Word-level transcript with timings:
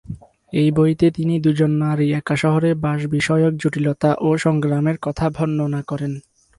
এই 0.53 0.69
বইতে 0.71 1.07
তিনি 1.11 1.35
দুজন 1.39 1.71
নারী 1.81 2.07
একা 2.11 2.35
শহরে 2.35 2.69
বাস 2.83 2.99
বিষয়ক 3.07 3.53
জটিলতা 3.55 4.09
ও 4.21 4.29
সংগ্রামের 4.37 4.97
কথা 5.01 5.25
বর্ণনা 5.29 5.81
করেন। 5.87 6.13